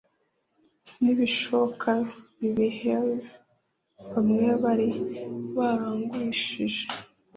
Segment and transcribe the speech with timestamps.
[1.01, 1.91] Nibishoka
[2.39, 3.31] bibihelve
[4.11, 4.89] bamwe bari
[5.55, 6.85] barangurishije